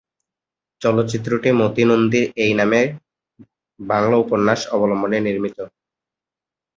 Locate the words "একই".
2.35-2.53